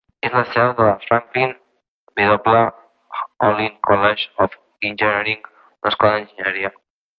És 0.27 0.31
la 0.35 0.41
seu 0.51 0.69
de 0.77 0.85
la 0.87 0.93
Franklin 1.01 1.53
W. 2.21 2.63
Olin 3.49 3.77
College 3.91 4.27
of 4.47 4.57
Engineering, 4.91 5.47
una 5.71 5.95
escola 5.95 6.19
d'enginyeria. 6.19 6.77